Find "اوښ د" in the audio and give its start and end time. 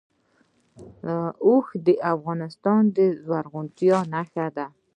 1.45-1.87